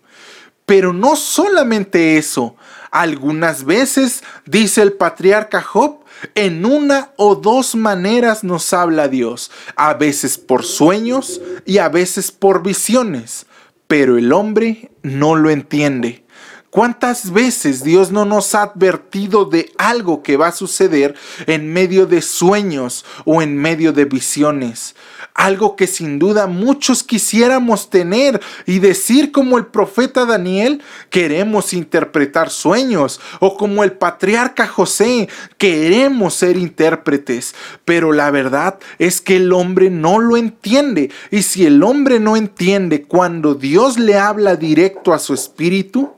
Pero 0.67 0.93
no 0.93 1.17
solamente 1.17 2.19
eso, 2.19 2.57
algunas 2.91 3.65
veces, 3.65 4.23
dice 4.45 4.83
el 4.83 4.93
patriarca 4.93 5.63
Job, 5.63 6.01
en 6.35 6.65
una 6.67 7.13
o 7.17 7.37
dos 7.37 7.75
maneras 7.75 8.45
nos 8.45 8.73
habla 8.73 9.09
Dios, 9.09 9.51
a 9.77 9.95
veces 9.95 10.37
por 10.37 10.65
sueños 10.65 11.41
y 11.65 11.79
a 11.79 11.89
veces 11.89 12.33
por 12.33 12.63
visiones 12.63 13.47
pero 13.89 14.19
el 14.19 14.33
hombre 14.33 14.91
no 15.03 15.35
lo 15.35 15.51
entiende. 15.51 16.25
¿Cuántas 16.71 17.33
veces 17.33 17.83
Dios 17.83 18.13
no 18.13 18.27
nos 18.27 18.55
ha 18.55 18.65
advertido 18.65 19.47
de 19.47 19.73
algo 19.79 20.23
que 20.23 20.37
va 20.37 20.49
a 20.49 20.53
suceder 20.53 21.15
en 21.47 21.73
medio 21.73 22.05
de 22.05 22.21
sueños 22.21 23.07
o 23.25 23.41
en 23.41 23.57
medio 23.57 23.95
de 23.95 24.05
visiones? 24.05 24.95
Algo 25.33 25.77
que 25.77 25.87
sin 25.87 26.19
duda 26.19 26.47
muchos 26.47 27.03
quisiéramos 27.03 27.89
tener 27.89 28.43
y 28.67 28.81
decir 28.81 29.33
como 29.33 29.57
el 29.57 29.65
profeta 29.65 30.27
Daniel, 30.27 30.83
queremos 31.09 31.73
interpretar 31.73 32.51
sueños 32.51 33.19
o 33.41 33.57
como 33.57 33.83
el 33.83 33.93
patriarca 33.93 34.67
José, 34.67 35.31
queremos 35.57 36.35
ser 36.35 36.59
intérpretes. 36.59 37.55
Pero 37.87 38.13
la 38.13 38.31
verdad 38.31 38.79
es 38.99 39.23
que 39.23 39.37
el 39.37 39.55
hombre 39.55 39.89
no 39.89 40.19
lo 40.19 40.37
entiende. 40.37 41.11
Y 41.31 41.45
si 41.45 41.65
el 41.65 41.83
hombre 41.83 42.21
no 42.21 42.37
entiende 42.37 43.05
cuando 43.05 43.55
Dios 43.55 43.99
le 43.99 44.19
habla 44.19 44.57
directo 44.57 45.15
a 45.15 45.19
su 45.19 45.33
espíritu, 45.33 46.18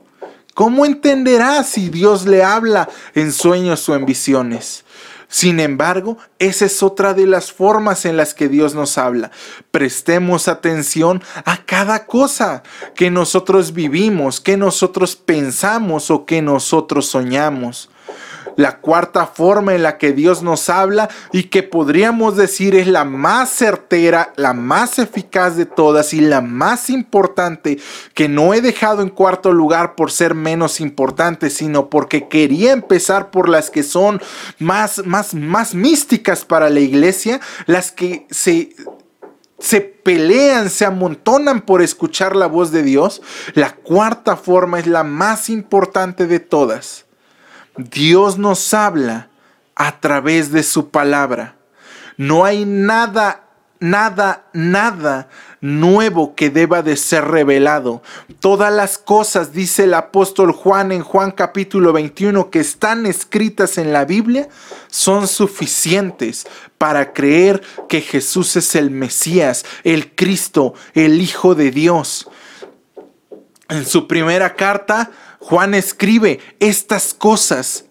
¿Cómo 0.53 0.85
entenderá 0.85 1.63
si 1.63 1.89
Dios 1.89 2.25
le 2.25 2.43
habla 2.43 2.89
en 3.15 3.31
sueños 3.31 3.87
o 3.89 3.95
en 3.95 4.05
visiones? 4.05 4.83
Sin 5.31 5.61
embargo, 5.61 6.17
esa 6.39 6.65
es 6.65 6.83
otra 6.83 7.13
de 7.13 7.25
las 7.25 7.53
formas 7.53 8.03
en 8.03 8.17
las 8.17 8.33
que 8.33 8.49
Dios 8.49 8.75
nos 8.75 8.97
habla. 8.97 9.31
Prestemos 9.71 10.49
atención 10.49 11.23
a 11.45 11.63
cada 11.63 12.05
cosa 12.05 12.63
que 12.95 13.09
nosotros 13.09 13.71
vivimos, 13.71 14.41
que 14.41 14.57
nosotros 14.57 15.15
pensamos 15.15 16.11
o 16.11 16.25
que 16.25 16.41
nosotros 16.41 17.05
soñamos. 17.05 17.89
La 18.55 18.79
cuarta 18.79 19.25
forma 19.25 19.75
en 19.75 19.83
la 19.83 19.97
que 19.97 20.13
Dios 20.13 20.43
nos 20.43 20.69
habla 20.69 21.09
y 21.31 21.43
que 21.43 21.63
podríamos 21.63 22.35
decir 22.35 22.75
es 22.75 22.87
la 22.87 23.05
más 23.05 23.49
certera, 23.49 24.33
la 24.35 24.53
más 24.53 24.99
eficaz 24.99 25.55
de 25.55 25.65
todas 25.65 26.13
y 26.13 26.21
la 26.21 26.41
más 26.41 26.89
importante 26.89 27.79
que 28.13 28.27
no 28.27 28.53
he 28.53 28.61
dejado 28.61 29.01
en 29.01 29.09
cuarto 29.09 29.53
lugar 29.53 29.95
por 29.95 30.11
ser 30.11 30.35
menos 30.35 30.79
importante, 30.79 31.49
sino 31.49 31.89
porque 31.89 32.27
quería 32.27 32.71
empezar 32.71 33.31
por 33.31 33.49
las 33.49 33.69
que 33.69 33.83
son 33.83 34.21
más, 34.59 35.05
más, 35.05 35.33
más 35.33 35.73
místicas 35.73 36.45
para 36.45 36.69
la 36.69 36.79
iglesia, 36.79 37.39
las 37.65 37.91
que 37.91 38.27
se, 38.29 38.75
se 39.59 39.81
pelean, 39.81 40.69
se 40.69 40.85
amontonan 40.85 41.61
por 41.61 41.81
escuchar 41.81 42.35
la 42.35 42.47
voz 42.47 42.71
de 42.71 42.83
Dios, 42.83 43.21
la 43.53 43.75
cuarta 43.75 44.35
forma 44.35 44.79
es 44.79 44.87
la 44.87 45.03
más 45.03 45.49
importante 45.49 46.27
de 46.27 46.39
todas. 46.39 47.05
Dios 47.77 48.37
nos 48.37 48.73
habla 48.73 49.29
a 49.75 49.99
través 49.99 50.51
de 50.51 50.63
su 50.63 50.89
palabra. 50.89 51.55
No 52.17 52.45
hay 52.45 52.65
nada, 52.65 53.45
nada, 53.79 54.45
nada 54.53 55.29
nuevo 55.61 56.35
que 56.35 56.49
deba 56.49 56.81
de 56.81 56.97
ser 56.97 57.25
revelado. 57.25 58.01
Todas 58.39 58.73
las 58.73 58.97
cosas, 58.97 59.53
dice 59.53 59.85
el 59.85 59.93
apóstol 59.93 60.51
Juan 60.51 60.91
en 60.91 61.01
Juan 61.01 61.31
capítulo 61.31 61.93
21, 61.93 62.49
que 62.49 62.59
están 62.59 63.05
escritas 63.05 63.77
en 63.77 63.93
la 63.93 64.05
Biblia, 64.05 64.49
son 64.87 65.27
suficientes 65.27 66.47
para 66.77 67.13
creer 67.13 67.61
que 67.87 68.01
Jesús 68.01 68.55
es 68.55 68.75
el 68.75 68.91
Mesías, 68.91 69.65
el 69.83 70.13
Cristo, 70.13 70.73
el 70.93 71.21
Hijo 71.21 71.55
de 71.55 71.71
Dios. 71.71 72.29
En 73.69 73.85
su 73.85 74.07
primera 74.07 74.55
carta, 74.55 75.11
Juan 75.41 75.73
escribe, 75.73 76.39
estas 76.59 77.15
cosas 77.15 77.85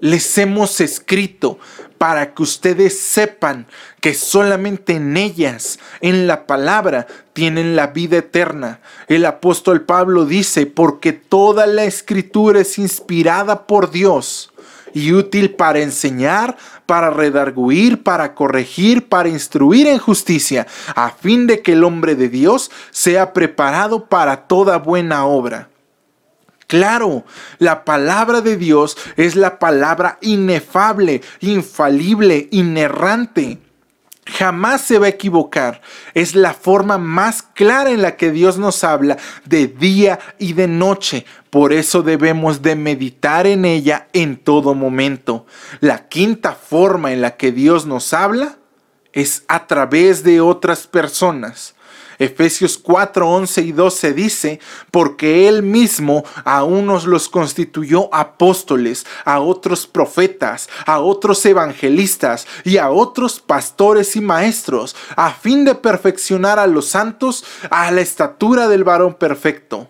les 0.00 0.38
hemos 0.38 0.80
escrito 0.80 1.58
para 1.98 2.32
que 2.34 2.42
ustedes 2.42 2.98
sepan 2.98 3.66
que 4.00 4.14
solamente 4.14 4.94
en 4.94 5.16
ellas, 5.18 5.78
en 6.00 6.26
la 6.26 6.46
palabra, 6.46 7.06
tienen 7.34 7.76
la 7.76 7.88
vida 7.88 8.16
eterna. 8.16 8.80
El 9.06 9.26
apóstol 9.26 9.82
Pablo 9.82 10.24
dice, 10.24 10.64
porque 10.64 11.12
toda 11.12 11.66
la 11.66 11.84
escritura 11.84 12.60
es 12.60 12.78
inspirada 12.78 13.66
por 13.66 13.90
Dios 13.90 14.50
y 14.94 15.12
útil 15.12 15.50
para 15.50 15.80
enseñar, 15.80 16.56
para 16.86 17.10
redarguir, 17.10 18.02
para 18.02 18.34
corregir, 18.34 19.10
para 19.10 19.28
instruir 19.28 19.86
en 19.88 19.98
justicia, 19.98 20.66
a 20.96 21.10
fin 21.10 21.46
de 21.46 21.60
que 21.60 21.72
el 21.72 21.84
hombre 21.84 22.14
de 22.14 22.30
Dios 22.30 22.70
sea 22.90 23.34
preparado 23.34 24.06
para 24.06 24.48
toda 24.48 24.78
buena 24.78 25.26
obra. 25.26 25.68
Claro, 26.74 27.24
la 27.60 27.84
palabra 27.84 28.40
de 28.40 28.56
Dios 28.56 28.96
es 29.16 29.36
la 29.36 29.60
palabra 29.60 30.18
inefable, 30.22 31.20
infalible, 31.38 32.48
inerrante. 32.50 33.60
Jamás 34.26 34.80
se 34.80 34.98
va 34.98 35.06
a 35.06 35.10
equivocar. 35.10 35.82
Es 36.14 36.34
la 36.34 36.52
forma 36.52 36.98
más 36.98 37.42
clara 37.42 37.92
en 37.92 38.02
la 38.02 38.16
que 38.16 38.32
Dios 38.32 38.58
nos 38.58 38.82
habla 38.82 39.18
de 39.44 39.68
día 39.68 40.18
y 40.40 40.54
de 40.54 40.66
noche. 40.66 41.26
Por 41.48 41.72
eso 41.72 42.02
debemos 42.02 42.60
de 42.60 42.74
meditar 42.74 43.46
en 43.46 43.64
ella 43.64 44.08
en 44.12 44.36
todo 44.36 44.74
momento. 44.74 45.46
La 45.78 46.08
quinta 46.08 46.56
forma 46.56 47.12
en 47.12 47.20
la 47.20 47.36
que 47.36 47.52
Dios 47.52 47.86
nos 47.86 48.12
habla 48.12 48.58
es 49.12 49.44
a 49.46 49.68
través 49.68 50.24
de 50.24 50.40
otras 50.40 50.88
personas. 50.88 51.76
Efesios 52.18 52.78
4, 52.78 53.28
11 53.28 53.62
y 53.62 53.72
12 53.72 54.12
dice, 54.12 54.60
porque 54.90 55.48
Él 55.48 55.62
mismo 55.62 56.24
a 56.44 56.64
unos 56.64 57.06
los 57.06 57.28
constituyó 57.28 58.12
apóstoles, 58.14 59.06
a 59.24 59.40
otros 59.40 59.86
profetas, 59.86 60.68
a 60.86 61.00
otros 61.00 61.44
evangelistas 61.44 62.46
y 62.64 62.78
a 62.78 62.90
otros 62.90 63.40
pastores 63.40 64.16
y 64.16 64.20
maestros, 64.20 64.94
a 65.16 65.32
fin 65.32 65.64
de 65.64 65.74
perfeccionar 65.74 66.58
a 66.58 66.66
los 66.66 66.86
santos 66.86 67.44
a 67.70 67.90
la 67.90 68.00
estatura 68.00 68.68
del 68.68 68.84
varón 68.84 69.14
perfecto. 69.14 69.88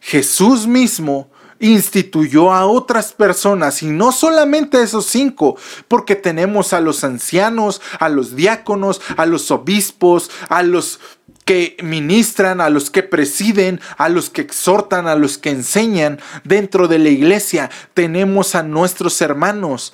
Jesús 0.00 0.66
mismo 0.66 1.30
instituyó 1.60 2.52
a 2.52 2.66
otras 2.66 3.12
personas 3.12 3.82
y 3.82 3.86
no 3.86 4.12
solamente 4.12 4.76
a 4.76 4.82
esos 4.82 5.06
cinco, 5.06 5.56
porque 5.88 6.14
tenemos 6.16 6.72
a 6.72 6.80
los 6.80 7.04
ancianos, 7.04 7.80
a 7.98 8.08
los 8.08 8.36
diáconos, 8.36 9.00
a 9.16 9.24
los 9.24 9.50
obispos, 9.50 10.30
a 10.48 10.62
los 10.62 11.00
que 11.44 11.76
ministran, 11.82 12.60
a 12.60 12.70
los 12.70 12.90
que 12.90 13.02
presiden, 13.02 13.80
a 13.96 14.08
los 14.08 14.30
que 14.30 14.40
exhortan, 14.40 15.06
a 15.06 15.14
los 15.14 15.38
que 15.38 15.50
enseñan 15.50 16.20
dentro 16.44 16.88
de 16.88 16.98
la 16.98 17.10
iglesia. 17.10 17.70
Tenemos 17.92 18.54
a 18.54 18.62
nuestros 18.62 19.20
hermanos. 19.20 19.92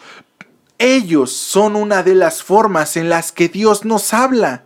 Ellos 0.78 1.33
son 1.33 1.76
una 1.76 2.02
de 2.02 2.14
las 2.14 2.42
formas 2.42 2.97
en 2.97 3.09
las 3.09 3.33
que 3.33 3.49
Dios 3.49 3.85
nos 3.85 4.14
habla. 4.14 4.64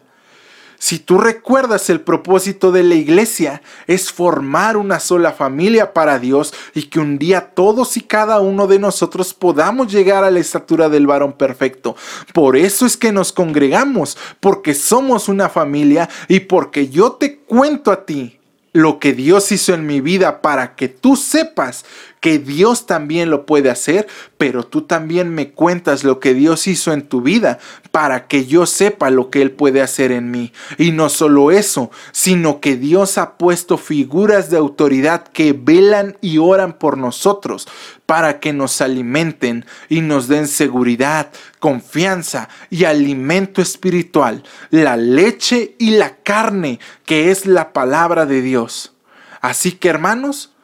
Si 0.85 0.99
tú 0.99 1.17
recuerdas 1.17 1.89
el 1.89 2.03
propósito 2.03 2.71
de 2.71 2.83
la 2.83 2.95
iglesia 2.95 3.63
es 3.87 4.13
formar 4.13 4.77
una 4.77 5.01
sola 5.01 5.33
familia 5.33 5.95
para 5.95 6.19
Dios 6.19 6.53
y 6.75 6.83
que 6.83 7.01
un 7.01 7.17
día 7.17 7.53
todos 7.55 7.97
y 7.97 8.03
cada 8.03 8.41
uno 8.41 8.67
de 8.67 8.79
nosotros 8.79 9.33
podamos 9.33 9.91
llegar 9.91 10.25
a 10.25 10.31
la 10.31 10.41
estatura 10.41 10.91
del 10.91 11.07
varón 11.07 11.33
perfecto. 11.39 11.97
Por 12.35 12.59
eso 12.59 12.85
es 12.85 12.99
que 12.99 13.13
nos 13.13 13.33
congregamos, 13.33 14.19
porque 14.41 14.75
somos 14.75 15.31
una 15.31 15.49
familia 15.49 16.11
y 16.29 16.41
porque 16.41 16.91
yo 16.91 17.13
te 17.13 17.39
cuento 17.39 17.91
a 17.91 18.05
ti 18.05 18.39
lo 18.75 18.99
que 18.99 19.15
Dios 19.15 19.53
hizo 19.53 19.73
en 19.73 19.87
mi 19.87 20.03
vida 20.03 20.43
para 20.43 20.75
que 20.75 20.89
tú 20.89 21.17
sepas 21.17 21.87
que 22.25 22.39
Dios 22.39 22.87
también 22.87 23.29
lo 23.29 23.45
puede 23.45 23.69
hacer, 23.69 24.07
pero 24.39 24.65
tú 24.65 24.81
también 24.81 25.35
me 25.35 25.51
cuentas 25.51 26.05
lo 26.05 26.21
que 26.21 26.33
Dios 26.33 26.67
hizo 26.67 26.95
en 26.95 27.03
tu 27.07 27.21
vida 27.21 27.59
para 27.91 28.29
que 28.29 28.47
yo 28.47 28.65
sepa 28.65 29.11
lo 29.11 29.29
que 29.29 29.43
Él 29.43 29.51
puede 29.51 29.83
hacer 29.83 30.11
en 30.11 30.31
mí. 30.31 30.51
Y 30.79 30.93
no 30.93 31.11
solo 31.11 31.51
eso, 31.51 31.91
sino 32.13 32.61
que 32.61 32.77
Dios 32.77 33.19
ha 33.19 33.37
puesto 33.37 33.77
figuras 33.77 34.49
de 34.49 34.57
autoridad 34.57 35.25
que 35.25 35.53
velan 35.53 36.17
y 36.23 36.39
oran 36.39 36.79
por 36.79 36.97
nosotros 36.97 37.69
para 38.07 38.41
que 38.41 38.55
nos 38.55 38.81
alimenten 38.81 39.67
y 39.91 40.01
nos 40.01 40.27
den 40.27 40.49
seguridad, 40.49 41.31
confianza 41.59 42.49
y 42.71 42.85
alimento 42.85 43.61
espiritual, 43.61 44.45
la 44.71 44.97
leche 44.97 45.77
y 45.79 45.91
la 45.91 46.17
carne 46.23 46.81
que 47.05 47.31
es 47.31 47.45
la 47.45 47.75
palabra 47.75 48.25
de 48.25 48.41
Dios. 48.41 48.95
Así 49.43 49.73
que 49.73 49.91
hermanos, 49.91 50.55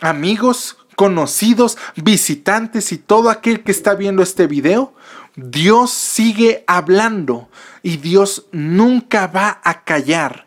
amigos, 0.00 0.76
conocidos, 0.94 1.76
visitantes 1.96 2.92
y 2.92 2.98
todo 2.98 3.30
aquel 3.30 3.62
que 3.62 3.72
está 3.72 3.94
viendo 3.94 4.22
este 4.22 4.46
video, 4.46 4.94
Dios 5.36 5.90
sigue 5.90 6.64
hablando 6.66 7.48
y 7.82 7.96
Dios 7.96 8.46
nunca 8.52 9.26
va 9.26 9.60
a 9.64 9.84
callar. 9.84 10.44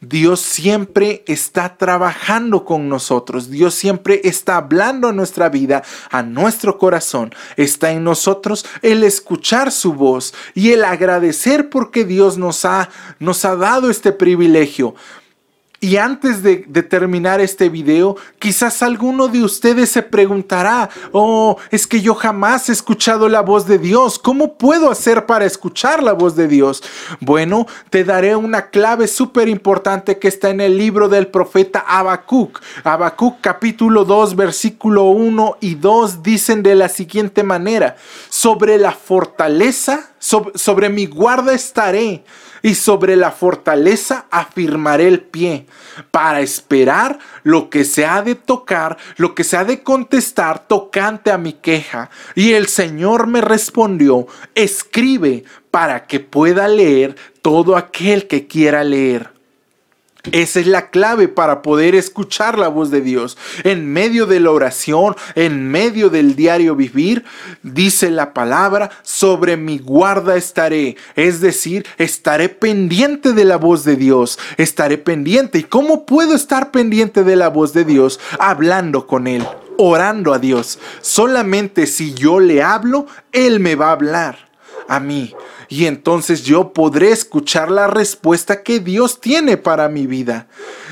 Dios 0.00 0.40
siempre 0.40 1.24
está 1.26 1.76
trabajando 1.76 2.64
con 2.64 2.88
nosotros. 2.88 3.50
Dios 3.50 3.74
siempre 3.74 4.20
está 4.22 4.56
hablando 4.56 5.08
a 5.08 5.12
nuestra 5.12 5.48
vida, 5.48 5.82
a 6.10 6.22
nuestro 6.22 6.78
corazón. 6.78 7.34
Está 7.56 7.90
en 7.90 8.04
nosotros 8.04 8.64
el 8.82 9.02
escuchar 9.02 9.72
su 9.72 9.94
voz 9.94 10.34
y 10.54 10.70
el 10.70 10.84
agradecer 10.84 11.68
porque 11.68 12.04
Dios 12.04 12.38
nos 12.38 12.64
ha, 12.64 12.90
nos 13.18 13.44
ha 13.44 13.56
dado 13.56 13.90
este 13.90 14.12
privilegio. 14.12 14.94
Y 15.80 15.96
antes 15.96 16.42
de, 16.42 16.56
terminar 16.82 17.40
este 17.40 17.68
video, 17.68 18.16
quizás 18.40 18.82
alguno 18.82 19.28
de 19.28 19.44
ustedes 19.44 19.88
se 19.90 20.02
preguntará, 20.02 20.90
oh, 21.12 21.56
es 21.70 21.86
que 21.86 22.00
yo 22.00 22.16
jamás 22.16 22.68
he 22.68 22.72
escuchado 22.72 23.28
la 23.28 23.42
voz 23.42 23.64
de 23.68 23.78
Dios, 23.78 24.18
¿cómo 24.18 24.58
puedo 24.58 24.90
hacer 24.90 25.24
para 25.26 25.44
escuchar 25.44 26.02
la 26.02 26.14
voz 26.14 26.34
de 26.34 26.48
Dios? 26.48 26.82
Bueno, 27.20 27.68
te 27.90 28.02
daré 28.02 28.34
una 28.34 28.70
clave 28.70 29.06
súper 29.06 29.48
importante 29.48 30.18
que 30.18 30.26
está 30.26 30.50
en 30.50 30.60
el 30.60 30.76
libro 30.76 31.08
del 31.08 31.28
profeta 31.28 31.84
Habacuc. 31.86 32.60
Habacuc 32.82 33.40
capítulo 33.40 34.04
2, 34.04 34.34
versículo 34.34 35.04
1 35.04 35.58
y 35.60 35.76
2 35.76 36.24
dicen 36.24 36.64
de 36.64 36.74
la 36.74 36.88
siguiente 36.88 37.44
manera, 37.44 37.94
sobre 38.30 38.78
la 38.78 38.90
fortaleza, 38.90 40.10
sobre 40.18 40.88
mi 40.88 41.06
guarda 41.06 41.52
estaré 41.52 42.24
y 42.62 42.74
sobre 42.74 43.16
la 43.16 43.30
fortaleza 43.30 44.26
afirmaré 44.30 45.08
el 45.08 45.20
pie, 45.20 45.66
para 46.10 46.40
esperar 46.40 47.18
lo 47.42 47.70
que 47.70 47.84
se 47.84 48.06
ha 48.06 48.22
de 48.22 48.34
tocar, 48.34 48.96
lo 49.16 49.34
que 49.34 49.44
se 49.44 49.56
ha 49.56 49.64
de 49.64 49.82
contestar 49.82 50.66
tocante 50.66 51.30
a 51.30 51.38
mi 51.38 51.54
queja. 51.54 52.10
Y 52.34 52.52
el 52.52 52.66
Señor 52.66 53.26
me 53.26 53.40
respondió, 53.40 54.26
escribe 54.54 55.44
para 55.70 56.06
que 56.06 56.20
pueda 56.20 56.68
leer 56.68 57.16
todo 57.42 57.76
aquel 57.76 58.26
que 58.26 58.46
quiera 58.46 58.84
leer. 58.84 59.37
Esa 60.32 60.60
es 60.60 60.66
la 60.66 60.90
clave 60.90 61.28
para 61.28 61.62
poder 61.62 61.94
escuchar 61.94 62.58
la 62.58 62.68
voz 62.68 62.90
de 62.90 63.00
Dios. 63.00 63.36
En 63.64 63.92
medio 63.92 64.26
de 64.26 64.40
la 64.40 64.50
oración, 64.50 65.16
en 65.34 65.70
medio 65.70 66.10
del 66.10 66.36
diario 66.36 66.74
vivir, 66.74 67.24
dice 67.62 68.10
la 68.10 68.34
palabra, 68.34 68.90
sobre 69.02 69.56
mi 69.56 69.78
guarda 69.78 70.36
estaré. 70.36 70.96
Es 71.16 71.40
decir, 71.40 71.86
estaré 71.98 72.48
pendiente 72.48 73.32
de 73.32 73.44
la 73.44 73.56
voz 73.56 73.84
de 73.84 73.96
Dios. 73.96 74.38
Estaré 74.56 74.98
pendiente. 74.98 75.58
¿Y 75.58 75.64
cómo 75.64 76.06
puedo 76.06 76.34
estar 76.34 76.70
pendiente 76.70 77.24
de 77.24 77.36
la 77.36 77.48
voz 77.48 77.72
de 77.72 77.84
Dios? 77.84 78.20
Hablando 78.38 79.06
con 79.06 79.26
Él, 79.26 79.46
orando 79.76 80.32
a 80.32 80.38
Dios. 80.38 80.78
Solamente 81.00 81.86
si 81.86 82.14
yo 82.14 82.40
le 82.40 82.62
hablo, 82.62 83.06
Él 83.32 83.60
me 83.60 83.74
va 83.74 83.88
a 83.88 83.92
hablar 83.92 84.48
a 84.88 85.00
mí 85.00 85.34
y 85.68 85.84
entonces 85.84 86.42
yo 86.42 86.72
podré 86.72 87.10
escuchar 87.10 87.70
la 87.70 87.86
respuesta 87.86 88.62
que 88.62 88.80
Dios 88.80 89.20
tiene 89.20 89.56
para 89.56 89.88
mi 89.88 90.06
vida. 90.06 90.48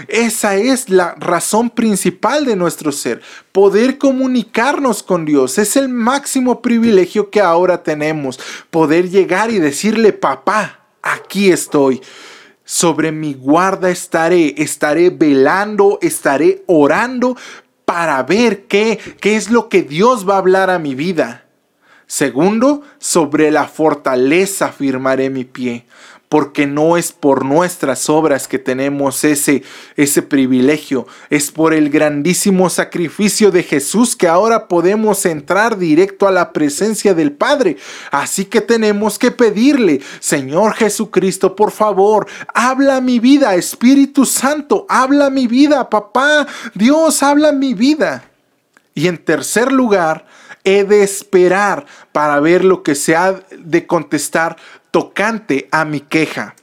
Esa 0.08 0.56
es 0.56 0.90
la 0.90 1.14
razón 1.14 1.70
principal 1.70 2.44
de 2.44 2.56
nuestro 2.56 2.92
ser, 2.92 3.22
poder 3.52 3.96
comunicarnos 3.96 5.02
con 5.02 5.24
Dios. 5.24 5.56
Es 5.58 5.76
el 5.76 5.88
máximo 5.88 6.60
privilegio 6.60 7.30
que 7.30 7.40
ahora 7.40 7.82
tenemos, 7.82 8.38
poder 8.70 9.08
llegar 9.08 9.50
y 9.50 9.58
decirle, 9.58 10.12
papá, 10.12 10.80
aquí 11.02 11.50
estoy. 11.50 12.02
Sobre 12.64 13.12
mi 13.12 13.32
guarda 13.32 13.90
estaré, 13.90 14.54
estaré 14.58 15.10
velando, 15.10 15.98
estaré 16.02 16.64
orando 16.66 17.36
para 17.84 18.22
ver 18.24 18.66
qué, 18.66 18.98
qué 19.20 19.36
es 19.36 19.50
lo 19.50 19.68
que 19.68 19.82
Dios 19.82 20.28
va 20.28 20.34
a 20.34 20.38
hablar 20.38 20.68
a 20.68 20.78
mi 20.78 20.94
vida. 20.94 21.45
Segundo, 22.06 22.82
sobre 22.98 23.50
la 23.50 23.66
fortaleza 23.66 24.70
firmaré 24.70 25.28
mi 25.28 25.44
pie, 25.44 25.86
porque 26.28 26.66
no 26.66 26.96
es 26.96 27.12
por 27.12 27.44
nuestras 27.44 28.08
obras 28.08 28.46
que 28.46 28.60
tenemos 28.60 29.24
ese, 29.24 29.64
ese 29.96 30.22
privilegio, 30.22 31.08
es 31.30 31.50
por 31.50 31.74
el 31.74 31.90
grandísimo 31.90 32.70
sacrificio 32.70 33.50
de 33.50 33.64
Jesús 33.64 34.14
que 34.14 34.28
ahora 34.28 34.68
podemos 34.68 35.26
entrar 35.26 35.78
directo 35.78 36.28
a 36.28 36.32
la 36.32 36.52
presencia 36.52 37.12
del 37.12 37.32
Padre. 37.32 37.76
Así 38.12 38.44
que 38.44 38.60
tenemos 38.60 39.18
que 39.18 39.32
pedirle, 39.32 40.00
Señor 40.20 40.74
Jesucristo, 40.74 41.56
por 41.56 41.72
favor, 41.72 42.28
habla 42.54 43.00
mi 43.00 43.18
vida, 43.18 43.56
Espíritu 43.56 44.26
Santo, 44.26 44.86
habla 44.88 45.28
mi 45.28 45.48
vida, 45.48 45.90
papá, 45.90 46.46
Dios, 46.74 47.22
habla 47.24 47.50
mi 47.50 47.74
vida. 47.74 48.30
Y 48.94 49.08
en 49.08 49.18
tercer 49.18 49.72
lugar, 49.72 50.26
he 50.66 50.82
de 50.82 51.04
esperar 51.04 51.86
para 52.12 52.40
ver 52.40 52.64
lo 52.64 52.82
que 52.82 52.96
se 52.96 53.14
ha 53.14 53.40
de 53.56 53.86
contestar 53.86 54.56
tocante 54.90 55.68
a 55.70 55.84
mi 55.84 56.00
queja. 56.00 56.56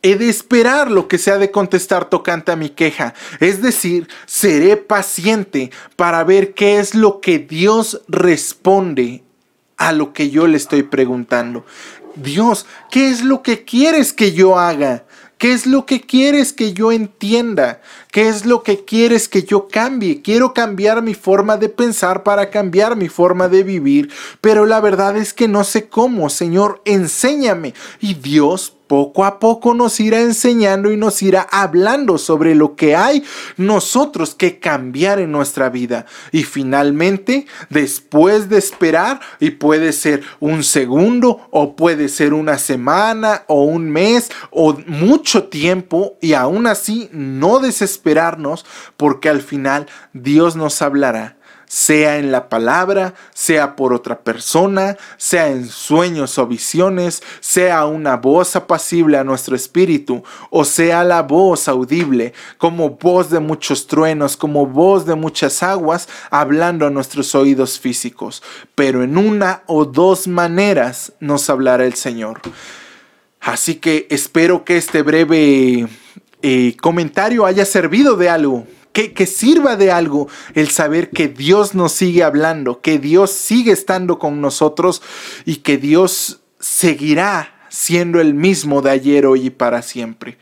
He 0.00 0.14
de 0.14 0.30
esperar 0.30 0.90
lo 0.90 1.08
que 1.08 1.18
se 1.18 1.30
ha 1.30 1.38
de 1.38 1.50
contestar 1.50 2.08
tocante 2.08 2.52
a 2.52 2.56
mi 2.56 2.70
queja. 2.70 3.14
Es 3.40 3.60
decir, 3.60 4.08
seré 4.26 4.76
paciente 4.76 5.72
para 5.96 6.22
ver 6.24 6.54
qué 6.54 6.78
es 6.78 6.94
lo 6.94 7.20
que 7.20 7.40
Dios 7.40 8.00
responde 8.08 9.24
a 9.76 9.92
lo 9.92 10.12
que 10.12 10.30
yo 10.30 10.46
le 10.46 10.56
estoy 10.56 10.84
preguntando. 10.84 11.66
Dios, 12.14 12.64
¿qué 12.90 13.10
es 13.10 13.22
lo 13.22 13.42
que 13.42 13.64
quieres 13.64 14.12
que 14.12 14.32
yo 14.32 14.56
haga? 14.56 15.04
¿Qué 15.36 15.52
es 15.52 15.66
lo 15.66 15.84
que 15.84 16.02
quieres 16.02 16.52
que 16.52 16.74
yo 16.74 16.92
entienda? 16.92 17.80
¿Qué 18.10 18.28
es 18.28 18.44
lo 18.44 18.64
que 18.64 18.84
quieres 18.84 19.28
que 19.28 19.44
yo 19.44 19.68
cambie? 19.68 20.20
Quiero 20.20 20.52
cambiar 20.52 21.00
mi 21.00 21.14
forma 21.14 21.56
de 21.56 21.68
pensar 21.68 22.24
para 22.24 22.50
cambiar 22.50 22.96
mi 22.96 23.08
forma 23.08 23.48
de 23.48 23.62
vivir, 23.62 24.10
pero 24.40 24.66
la 24.66 24.80
verdad 24.80 25.16
es 25.16 25.32
que 25.32 25.46
no 25.46 25.62
sé 25.62 25.88
cómo. 25.88 26.28
Señor, 26.28 26.82
enséñame. 26.84 27.72
Y 28.00 28.14
Dios 28.14 28.74
poco 28.90 29.24
a 29.24 29.38
poco 29.38 29.72
nos 29.72 30.00
irá 30.00 30.20
enseñando 30.20 30.90
y 30.90 30.96
nos 30.96 31.22
irá 31.22 31.46
hablando 31.52 32.18
sobre 32.18 32.56
lo 32.56 32.74
que 32.74 32.96
hay 32.96 33.22
nosotros 33.56 34.34
que 34.34 34.58
cambiar 34.58 35.20
en 35.20 35.30
nuestra 35.30 35.68
vida. 35.68 36.06
Y 36.32 36.42
finalmente, 36.42 37.46
después 37.68 38.48
de 38.48 38.58
esperar, 38.58 39.20
y 39.38 39.50
puede 39.50 39.92
ser 39.92 40.22
un 40.40 40.64
segundo 40.64 41.46
o 41.52 41.76
puede 41.76 42.08
ser 42.08 42.34
una 42.34 42.58
semana 42.58 43.44
o 43.46 43.62
un 43.62 43.88
mes 43.88 44.28
o 44.50 44.76
mucho 44.88 45.44
tiempo, 45.44 46.16
y 46.20 46.32
aún 46.32 46.66
así 46.66 47.08
no 47.12 47.60
desesperarnos 48.00 48.64
porque 48.96 49.28
al 49.28 49.40
final 49.40 49.86
Dios 50.12 50.56
nos 50.56 50.82
hablará 50.82 51.36
sea 51.66 52.18
en 52.18 52.32
la 52.32 52.48
palabra, 52.48 53.14
sea 53.32 53.76
por 53.76 53.92
otra 53.92 54.22
persona, 54.22 54.96
sea 55.16 55.46
en 55.50 55.68
sueños 55.68 56.36
o 56.36 56.48
visiones, 56.48 57.22
sea 57.38 57.86
una 57.86 58.16
voz 58.16 58.56
apacible 58.56 59.16
a 59.18 59.22
nuestro 59.22 59.54
espíritu, 59.54 60.24
o 60.50 60.64
sea 60.64 61.04
la 61.04 61.22
voz 61.22 61.68
audible, 61.68 62.34
como 62.58 62.90
voz 62.90 63.30
de 63.30 63.38
muchos 63.38 63.86
truenos, 63.86 64.36
como 64.36 64.66
voz 64.66 65.06
de 65.06 65.14
muchas 65.14 65.62
aguas, 65.62 66.08
hablando 66.32 66.88
a 66.88 66.90
nuestros 66.90 67.36
oídos 67.36 67.78
físicos. 67.78 68.42
Pero 68.74 69.04
en 69.04 69.16
una 69.16 69.62
o 69.68 69.84
dos 69.84 70.26
maneras 70.26 71.12
nos 71.20 71.48
hablará 71.48 71.86
el 71.86 71.94
Señor. 71.94 72.40
Así 73.40 73.76
que 73.76 74.08
espero 74.10 74.64
que 74.64 74.76
este 74.76 75.02
breve 75.02 75.88
eh, 76.42 76.76
comentario 76.80 77.46
haya 77.46 77.64
servido 77.64 78.16
de 78.16 78.28
algo 78.28 78.66
que, 78.92 79.26
sirva 79.26 79.76
de 79.76 79.90
algo 79.90 80.28
el 80.54 80.68
saber 80.68 81.10
que 81.10 81.28
Dios 81.28 81.74
nos 81.74 81.92
sigue 81.92 82.22
hablando, 82.22 82.80
que 82.80 82.98
Dios 82.98 83.30
sigue 83.30 83.72
estando 83.72 84.18
con 84.18 84.40
nosotros 84.40 85.02
y 85.44 85.56
que 85.56 85.78
Dios 85.78 86.40
seguirá 86.58 87.54
siendo 87.68 88.20
el 88.20 88.34
mismo 88.34 88.82
de 88.82 88.90
ayer, 88.90 89.26
hoy 89.26 89.46
y 89.46 89.50
para 89.50 89.82
siempre. 89.82 90.38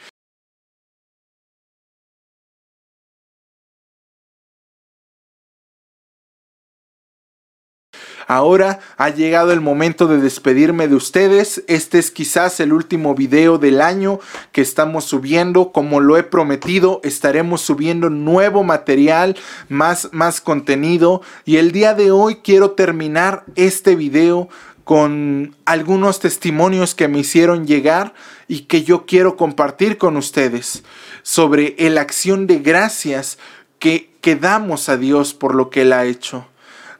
Ahora 8.28 8.80
ha 8.98 9.08
llegado 9.08 9.52
el 9.52 9.62
momento 9.62 10.06
de 10.06 10.18
despedirme 10.18 10.86
de 10.86 10.94
ustedes. 10.94 11.64
Este 11.66 11.98
es 11.98 12.10
quizás 12.10 12.60
el 12.60 12.74
último 12.74 13.14
video 13.14 13.56
del 13.56 13.80
año 13.80 14.20
que 14.52 14.60
estamos 14.60 15.06
subiendo. 15.06 15.72
Como 15.72 16.00
lo 16.00 16.18
he 16.18 16.22
prometido, 16.22 17.00
estaremos 17.04 17.62
subiendo 17.62 18.10
nuevo 18.10 18.64
material, 18.64 19.34
más, 19.70 20.10
más 20.12 20.42
contenido. 20.42 21.22
Y 21.46 21.56
el 21.56 21.72
día 21.72 21.94
de 21.94 22.10
hoy 22.10 22.40
quiero 22.44 22.72
terminar 22.72 23.44
este 23.56 23.96
video 23.96 24.50
con 24.84 25.56
algunos 25.64 26.20
testimonios 26.20 26.94
que 26.94 27.08
me 27.08 27.20
hicieron 27.20 27.66
llegar 27.66 28.12
y 28.46 28.66
que 28.66 28.84
yo 28.84 29.06
quiero 29.06 29.38
compartir 29.38 29.96
con 29.96 30.18
ustedes 30.18 30.82
sobre 31.22 31.74
la 31.78 32.02
acción 32.02 32.46
de 32.46 32.58
gracias 32.58 33.38
que, 33.78 34.10
que 34.20 34.36
damos 34.36 34.90
a 34.90 34.98
Dios 34.98 35.32
por 35.32 35.54
lo 35.54 35.70
que 35.70 35.80
Él 35.80 35.94
ha 35.94 36.04
hecho. 36.04 36.46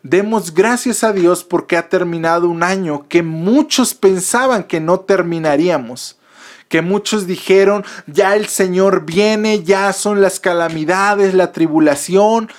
Demos 0.03 0.55
gracias 0.55 1.03
a 1.05 1.13
Dios 1.13 1.45
porque 1.45 1.77
ha 1.77 1.89
terminado 1.89 2.49
un 2.49 2.63
año 2.63 3.07
que 3.09 3.23
muchos 3.23 3.95
pensaban 3.95 4.65
que 4.65 4.81
no 4.81 5.01
terminaríamos 5.01 6.19
que 6.69 6.83
muchos 6.83 7.27
dijeron, 7.27 7.85
ya 8.07 8.37
el 8.37 8.47
Señor 8.47 9.07
viene, 9.07 9.63
ya 9.63 9.93
son 9.93 10.21
las 10.21 10.39
calamidades, 10.39 11.35
la 11.35 11.53
tribulación, 11.53 12.51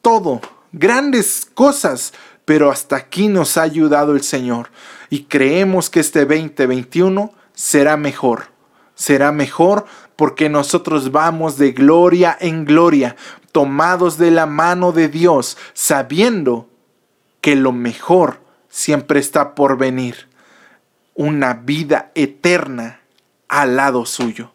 todo, 0.00 0.40
grandes 0.72 1.46
cosas, 1.54 2.12
pero 2.44 2.70
hasta 2.70 2.96
aquí 2.96 3.28
nos 3.28 3.56
ha 3.56 3.62
ayudado 3.62 4.14
el 4.14 4.22
Señor 4.22 4.70
y 5.10 5.24
creemos 5.24 5.90
que 5.90 6.00
este 6.00 6.24
2021 6.24 7.32
será 7.52 7.96
mejor, 7.96 8.46
será 8.94 9.32
mejor 9.32 9.86
porque 10.16 10.48
nosotros 10.48 11.12
vamos 11.12 11.58
de 11.58 11.72
gloria 11.72 12.36
en 12.40 12.64
gloria, 12.64 13.16
tomados 13.52 14.18
de 14.18 14.30
la 14.30 14.46
mano 14.46 14.92
de 14.92 15.08
Dios, 15.08 15.56
sabiendo 15.74 16.68
que 17.40 17.56
lo 17.56 17.72
mejor 17.72 18.40
siempre 18.68 19.20
está 19.20 19.54
por 19.54 19.78
venir, 19.78 20.28
una 21.14 21.54
vida 21.54 22.12
eterna 22.14 23.00
al 23.48 23.76
lado 23.76 24.06
suyo. 24.06 24.52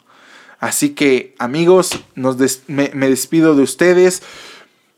Así 0.60 0.92
que 0.92 1.36
amigos, 1.40 2.04
me, 2.68 2.92
me 2.94 3.10
despido 3.10 3.56
de 3.56 3.64
ustedes. 3.64 4.24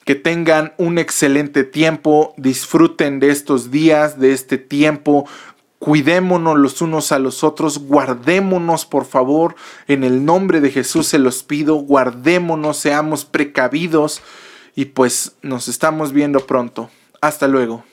Que 0.03 0.13
tengan 0.13 0.73
un 0.77 0.99
excelente 0.99 1.63
tiempo, 1.63 2.35
disfruten 2.37 3.19
de 3.19 3.31
estos 3.31 3.71
días, 3.71 4.19
de 4.19 4.33
este 4.33 4.59
tiempo, 4.59 5.27
cuidémonos 5.79 6.57
los 6.57 6.81
unos 6.81 7.11
a 7.11 7.19
los 7.19 7.43
otros, 7.43 7.79
guardémonos 7.79 8.85
por 8.85 9.05
favor, 9.05 9.55
en 9.87 10.03
el 10.03 10.25
nombre 10.25 10.61
de 10.61 10.71
Jesús 10.71 11.07
se 11.07 11.19
los 11.19 11.43
pido, 11.43 11.75
guardémonos, 11.75 12.77
seamos 12.77 13.25
precavidos. 13.25 14.21
Y 14.75 14.85
pues 14.85 15.37
nos 15.41 15.67
estamos 15.67 16.11
viendo 16.11 16.39
pronto. 16.45 16.89
Hasta 17.25 17.47
luego. 17.47 17.83